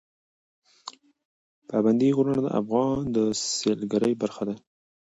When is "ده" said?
4.47-4.55